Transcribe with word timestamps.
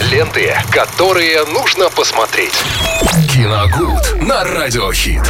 Ленты, 0.00 0.54
которые 0.70 1.44
нужно 1.44 1.88
посмотреть. 1.88 2.54
Киногуд 3.32 4.22
на 4.22 4.42
Радиохит. 4.42 5.22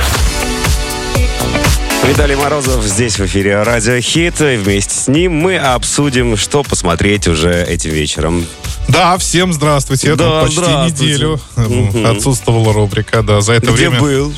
Виталий 2.04 2.34
Морозов 2.36 2.82
здесь 2.84 3.18
в 3.18 3.26
эфире 3.26 3.62
Радио 3.62 4.00
Хит. 4.00 4.40
И 4.40 4.56
вместе 4.56 4.94
с 4.94 5.08
ним 5.08 5.34
мы 5.34 5.58
обсудим, 5.58 6.36
что 6.36 6.62
посмотреть 6.62 7.28
уже 7.28 7.62
этим 7.62 7.90
вечером. 7.90 8.46
Да, 8.94 9.18
всем 9.18 9.52
здравствуйте. 9.52 10.14
Да, 10.14 10.42
почти 10.42 10.56
здравствуйте. 10.60 11.04
неделю 11.04 11.40
Мгм. 11.56 12.06
отсутствовала 12.06 12.72
рубрика. 12.72 13.22
Да, 13.24 13.40
за 13.40 13.54
это 13.54 13.72
Где 13.72 13.88
время... 13.90 14.00
был? 14.00 14.32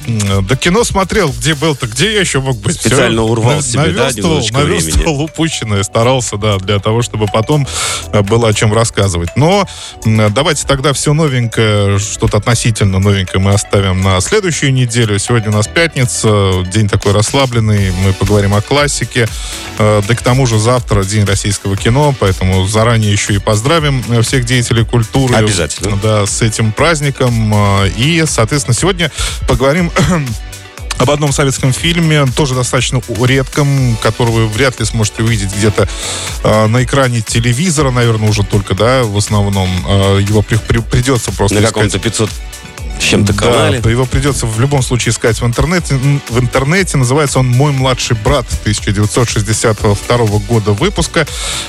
Да 0.48 0.56
кино 0.56 0.82
смотрел. 0.82 1.30
Где 1.30 1.54
был-то? 1.54 1.86
Где 1.86 2.14
я 2.14 2.20
еще 2.20 2.40
мог 2.40 2.56
быть? 2.56 2.76
Специально 2.80 3.20
Всё, 3.22 3.30
урвал 3.32 3.56
на- 3.56 3.62
себе, 3.62 3.82
да, 3.92 4.04
наверстывал, 4.04 4.30
немножечко 4.38 4.58
наверстывал 4.58 5.20
упущенное. 5.20 5.82
Старался, 5.82 6.38
да, 6.38 6.56
для 6.56 6.78
того, 6.78 7.02
чтобы 7.02 7.26
потом 7.26 7.66
э, 8.12 8.22
было 8.22 8.48
о 8.48 8.54
чем 8.54 8.72
рассказывать. 8.72 9.28
Но 9.36 9.68
давайте 10.06 10.66
тогда 10.66 10.94
все 10.94 11.12
новенькое, 11.12 11.98
что-то 11.98 12.38
относительно 12.38 12.98
новенькое 12.98 13.42
мы 13.42 13.52
оставим 13.52 14.00
на 14.00 14.18
следующую 14.22 14.72
неделю. 14.72 15.18
Сегодня 15.18 15.50
у 15.50 15.54
нас 15.54 15.66
пятница, 15.66 16.64
день 16.72 16.88
такой 16.88 17.12
расслабленный. 17.12 17.92
Мы 18.02 18.14
поговорим 18.14 18.54
о 18.54 18.62
классике. 18.62 19.28
Э, 19.78 20.00
Да 20.08 20.14
к 20.14 20.22
тому 20.22 20.46
же 20.46 20.58
завтра 20.58 21.04
день 21.04 21.24
российского 21.26 21.76
кино, 21.76 22.14
поэтому 22.18 22.66
заранее 22.66 23.12
еще 23.12 23.34
и 23.34 23.38
поздравим 23.38 24.02
всех 24.22 24.45
деятелей 24.46 24.84
культуры. 24.84 25.34
Обязательно. 25.34 25.98
Да, 26.02 26.26
с 26.26 26.40
этим 26.42 26.72
праздником. 26.72 27.52
Э, 27.54 27.88
И, 27.96 28.24
соответственно, 28.26 28.74
сегодня 28.74 29.10
поговорим 29.46 29.90
об 30.98 31.10
одном 31.10 31.32
советском 31.32 31.72
фильме, 31.74 32.24
тоже 32.34 32.54
достаточно 32.54 33.02
редком, 33.22 33.96
которого 34.02 34.32
вы 34.36 34.48
вряд 34.48 34.80
ли 34.80 34.86
сможете 34.86 35.22
увидеть 35.22 35.52
где-то 35.54 35.86
э, 36.42 36.66
на 36.66 36.82
экране 36.84 37.20
телевизора, 37.20 37.90
наверное, 37.90 38.28
уже 38.30 38.42
только, 38.44 38.74
да, 38.74 39.02
в 39.04 39.16
основном. 39.18 39.68
Э, 39.86 40.20
его 40.26 40.40
при- 40.42 40.56
при- 40.56 40.78
придется 40.78 41.32
просто 41.32 41.56
На 41.56 41.66
каком-то 41.66 41.98
500 41.98 42.30
с 42.98 43.02
чем-то 43.02 43.32
Да, 43.34 43.42
канале. 43.42 43.82
его 43.90 44.04
придется 44.06 44.46
в 44.46 44.58
любом 44.60 44.82
случае 44.82 45.12
искать 45.12 45.40
в 45.40 45.46
интернете. 45.46 45.94
В 46.28 46.38
интернете 46.40 46.96
называется 46.96 47.38
он 47.38 47.48
«Мой 47.48 47.72
младший 47.72 48.16
брат» 48.16 48.46
1962 48.62 50.16
года 50.48 50.72
выпуска. 50.72 51.26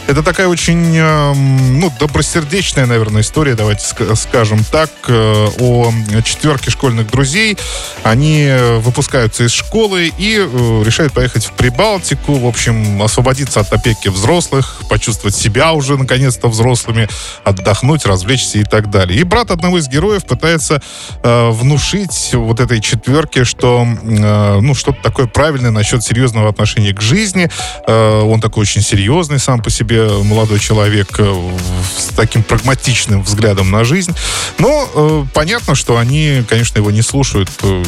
Это 0.07 0.23
такая 0.23 0.47
очень, 0.47 0.95
эм, 0.97 1.79
ну, 1.79 1.93
добросердечная, 1.99 2.85
наверное, 2.85 3.21
история, 3.21 3.55
давайте 3.55 3.83
ска- 3.83 4.15
скажем 4.15 4.63
так, 4.63 4.89
э, 5.07 5.47
о 5.59 5.91
четверке 6.23 6.71
школьных 6.71 7.09
друзей. 7.11 7.57
Они 8.03 8.43
э, 8.43 8.77
выпускаются 8.79 9.43
из 9.45 9.51
школы 9.51 10.11
и 10.17 10.37
э, 10.39 10.83
решают 10.85 11.13
поехать 11.13 11.45
в 11.45 11.51
Прибалтику, 11.53 12.35
в 12.35 12.45
общем, 12.47 13.01
освободиться 13.01 13.59
от 13.59 13.71
опеки 13.73 14.07
взрослых, 14.09 14.81
почувствовать 14.89 15.35
себя 15.35 15.73
уже, 15.73 15.97
наконец-то, 15.97 16.47
взрослыми, 16.47 17.07
отдохнуть, 17.43 18.05
развлечься 18.05 18.59
и 18.59 18.63
так 18.63 18.89
далее. 18.89 19.19
И 19.19 19.23
брат 19.23 19.51
одного 19.51 19.77
из 19.77 19.87
героев 19.87 20.25
пытается 20.25 20.81
э, 21.23 21.49
внушить 21.49 22.31
вот 22.33 22.59
этой 22.59 22.81
четверке, 22.81 23.43
что 23.43 23.85
э, 23.85 24.59
ну 24.61 24.75
что-то 24.75 25.01
такое 25.01 25.27
правильное 25.27 25.71
насчет 25.71 26.03
серьезного 26.03 26.49
отношения 26.49 26.93
к 26.93 27.01
жизни. 27.01 27.49
Э, 27.87 28.21
он 28.21 28.41
такой 28.41 28.61
очень 28.61 28.81
серьезный 28.81 29.39
сам 29.39 29.61
по 29.61 29.69
себе 29.69 30.07
молодой 30.07 30.59
человек 30.59 31.07
э, 31.19 31.51
с 31.97 32.15
таким 32.15 32.43
прагматичным 32.43 33.23
взглядом 33.23 33.71
на 33.71 33.83
жизнь. 33.83 34.15
Но 34.57 34.89
э, 34.93 35.25
понятно, 35.33 35.75
что 35.75 35.97
они, 35.97 36.43
конечно, 36.47 36.77
его 36.77 36.91
не 36.91 37.01
слушают. 37.01 37.49
Э, 37.63 37.83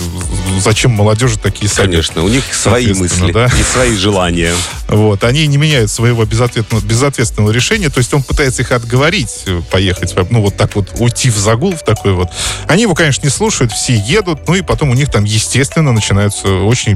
Зачем 0.59 0.91
молодежи 0.91 1.38
такие 1.38 1.69
советы? 1.69 1.91
Конечно, 1.91 2.23
у 2.23 2.27
них 2.27 2.43
свои 2.53 2.93
мысли 2.93 3.31
да. 3.31 3.45
и 3.45 3.64
свои 3.64 3.95
желания. 3.95 4.53
Вот, 4.88 5.23
они 5.23 5.45
не 5.47 5.58
меняют 5.58 5.91
своего 5.91 6.25
безответственного, 6.25 6.83
безответственного 6.83 7.52
решения, 7.52 7.89
то 7.89 7.99
есть 7.99 8.14
он 8.14 8.23
пытается 8.23 8.64
их 8.64 8.71
отговорить, 8.71 9.43
э, 9.45 9.61
поехать, 9.71 10.14
ну, 10.30 10.41
вот 10.41 10.58
так 10.58 10.75
вот 10.75 10.89
уйти 10.99 11.30
в 11.30 11.38
загул, 11.38 11.75
в 11.75 11.83
такой 11.83 12.14
вот. 12.14 12.30
Они 12.67 12.83
его, 12.83 12.95
конечно, 12.95 13.19
не 13.23 13.30
слушают, 13.30 13.72
все 13.72 13.95
едут, 13.95 14.48
ну, 14.48 14.56
и 14.56 14.62
потом 14.62 14.89
у 14.89 14.94
них 14.94 15.09
там, 15.09 15.23
естественно, 15.23 15.92
начинаются 15.92 16.48
очень, 16.48 16.95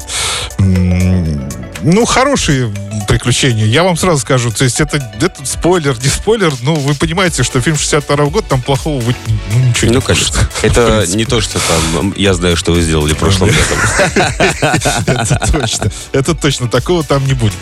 ну, 0.58 2.06
хорошие 2.06 2.74
приключения. 3.04 3.66
Я 3.66 3.84
вам 3.84 3.98
сразу 3.98 4.20
скажу, 4.20 4.52
то 4.52 4.64
есть 4.64 4.82
это, 4.82 4.98
это 5.20 5.46
спойлер, 5.46 5.98
не 6.02 6.10
спойлер, 6.10 6.54
но 6.62 6.76
вы 6.76 6.96
понимаете, 6.96 7.44
что 7.44 7.62
фильм 7.62 7.78
62 7.78 8.16
года, 8.26 8.48
там 8.48 8.62
плохого 8.62 9.00
вы, 9.02 9.16
ну, 9.52 9.60
ничего 9.60 9.88
не 9.90 9.96
Ну, 9.96 10.02
конечно. 10.02 10.38
будет. 10.38 10.52
В 10.52 10.64
Это 10.64 11.06
не 11.16 11.26
то, 11.26 11.42
что 11.42 11.60
там 11.60 12.14
я 12.16 12.34
знаю, 12.34 12.58
что 12.58 12.72
вы 12.72 12.82
сделали 12.82 13.14
прошлым 13.14 13.50
летом. 13.50 13.78
Это 15.08 15.52
точно. 15.52 15.92
Это 16.12 16.36
точно. 16.36 16.68
Такого 16.68 17.04
там 17.04 17.26
не 17.26 17.34
будет. 17.34 17.54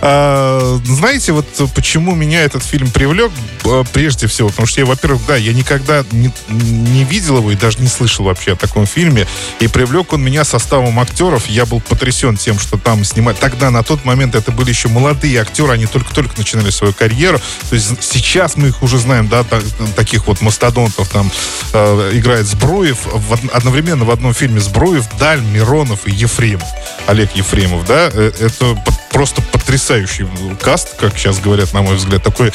А, 0.00 0.78
знаете, 0.84 1.32
вот 1.32 1.46
почему 1.74 2.14
меня 2.14 2.42
этот 2.42 2.62
фильм 2.62 2.90
привлек? 2.90 3.32
А, 3.64 3.84
Прежде 3.92 4.26
всего, 4.26 4.48
потому 4.48 4.66
что 4.66 4.80
я, 4.80 4.86
во-первых, 4.86 5.22
да, 5.26 5.36
я 5.36 5.52
никогда 5.52 6.04
не, 6.12 6.30
не 6.48 7.04
видел 7.04 7.38
его 7.38 7.50
и 7.50 7.56
даже 7.56 7.78
не 7.78 7.88
слышал 7.88 8.24
вообще 8.24 8.52
о 8.52 8.56
таком 8.56 8.86
фильме. 8.86 9.26
И 9.60 9.68
привлек 9.68 10.12
он 10.12 10.22
меня 10.22 10.44
составом 10.44 10.98
актеров. 11.00 11.48
Я 11.48 11.66
был 11.66 11.80
потрясен 11.80 12.36
тем, 12.36 12.58
что 12.58 12.78
там 12.78 13.04
снимать. 13.04 13.38
Тогда, 13.38 13.70
на 13.70 13.82
тот 13.82 14.04
момент, 14.04 14.34
это 14.34 14.52
были 14.52 14.72
еще 14.78 14.88
молодые 14.88 15.40
актеры. 15.40 15.72
Они 15.72 15.86
только-только 15.86 16.34
начинали 16.36 16.70
свою 16.70 16.92
карьеру. 16.94 17.40
То 17.68 17.74
есть 17.74 18.02
сейчас 18.02 18.56
мы 18.56 18.68
их 18.68 18.82
уже 18.82 18.98
знаем, 18.98 19.28
да, 19.28 19.42
та- 19.42 19.60
таких 19.96 20.26
вот 20.26 20.40
мастодонтов. 20.40 21.08
Там 21.08 21.30
э, 21.72 22.10
играет 22.14 22.46
Збруев. 22.46 22.98
В 23.12 23.32
од- 23.32 23.50
одновременно 23.52 24.04
в 24.04 24.10
одном 24.10 24.32
фильме 24.34 24.60
Збруев, 24.60 25.04
Даль, 25.18 25.40
Миронов 25.40 26.06
и 26.06 26.12
Ефремов. 26.12 26.68
Олег 27.06 27.34
Ефремов, 27.34 27.84
да. 27.86 28.10
Э, 28.12 28.32
Это 28.38 28.82
просто 29.10 29.42
потрясающий 29.68 30.26
каст, 30.62 30.96
как 30.98 31.18
сейчас 31.18 31.40
говорят, 31.40 31.74
на 31.74 31.82
мой 31.82 31.96
взгляд. 31.96 32.22
Такой, 32.22 32.50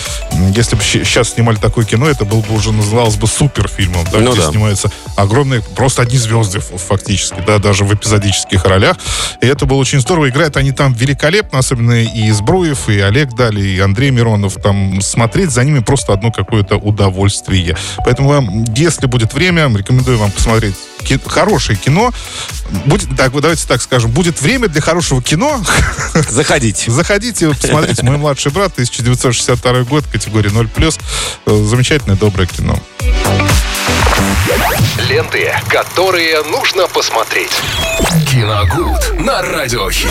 если 0.56 0.76
бы 0.76 0.82
сейчас 0.82 1.30
снимали 1.34 1.58
такое 1.58 1.86
кино, 1.86 2.08
это 2.08 2.26
был 2.26 2.42
бы 2.42 2.56
уже 2.56 2.72
называлось 2.72 3.18
бы 3.18 3.28
суперфильмом, 3.28 4.04
да, 4.12 4.18
Ну 4.18 4.32
где 4.34 4.42
да. 4.42 4.50
снимаются 4.50 4.90
огромные, 5.16 5.62
просто 5.62 6.02
одни 6.02 6.18
звезды 6.18 6.60
фактически, 6.60 7.36
да, 7.46 7.60
даже 7.60 7.84
в 7.86 7.94
эпизодических 7.94 8.66
ролях. 8.66 8.98
И 9.42 9.46
это 9.46 9.68
было 9.68 9.78
очень 9.78 10.00
здорово. 10.02 10.30
Играют 10.30 10.58
они 10.58 10.72
там 10.72 10.94
великолепно, 10.94 11.60
особенно 11.60 12.02
и 12.04 12.32
Збруев, 12.32 12.90
и 12.90 13.00
Олег 13.00 13.34
Дали, 13.36 13.62
и 13.64 13.80
Андрей 13.80 14.10
Миронов. 14.10 14.56
Там 14.56 15.00
смотреть 15.02 15.52
за 15.52 15.64
ними 15.64 15.80
просто 15.82 16.14
одно 16.14 16.32
какое-то 16.32 16.78
удовольствие. 16.78 17.78
Поэтому 18.04 18.30
вам, 18.30 18.64
если 18.76 19.06
будет 19.06 19.36
время, 19.36 19.68
рекомендую 19.78 20.18
вам 20.18 20.32
посмотреть 20.32 20.74
ки- 21.04 21.20
хорошее 21.24 21.78
кино. 21.78 22.12
Будет, 22.86 23.16
так, 23.16 23.32
давайте 23.40 23.68
так 23.68 23.84
скажем, 23.84 24.10
будет 24.10 24.42
время 24.42 24.68
для 24.68 24.82
хорошего 24.82 25.22
кино. 25.22 25.62
Заходите. 26.32 26.90
Заходите, 27.03 27.03
посмотрите. 27.62 28.04
Мой 28.04 28.18
младший 28.18 28.52
брат, 28.52 28.72
1962 28.74 29.84
год, 29.84 30.06
категория 30.12 30.50
0+. 30.50 31.00
Э, 31.46 31.64
Замечательное, 31.66 32.16
доброе 32.16 32.48
кино. 32.48 32.78
Ленты, 35.10 35.54
которые 35.70 36.44
нужно 36.44 36.88
посмотреть. 36.88 37.52
Киногуд 38.32 39.20
на 39.20 39.42
Радиохит. 39.42 40.10